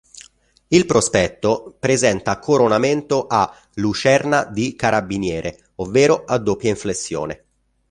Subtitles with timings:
[0.69, 7.43] Il prospetto presenta coronamento a "lucerna di carabiniere", ovvero a doppia inflessione.